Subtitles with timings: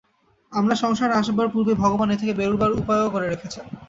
[0.51, 3.65] আমরা সংসারে আসবার পূর্বেই ভগবান এ থেকে বেরুবার উপায়ও করে রেখেছেন।